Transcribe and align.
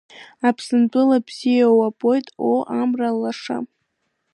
Аԥсынтәыла 0.47 1.17
бзиа 1.25 1.67
уабоит, 1.77 2.27
оо, 2.49 2.59
Амра 2.81 3.09
лаша! 3.21 3.57